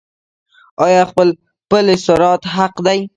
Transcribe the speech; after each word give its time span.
آیا 0.85 1.03
پل 1.69 1.85
صراط 2.05 2.41
حق 2.55 2.75
دی؟ 2.85 2.99